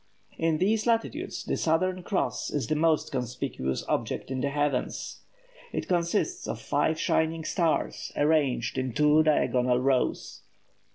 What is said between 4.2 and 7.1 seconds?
in the heavens. It consists of five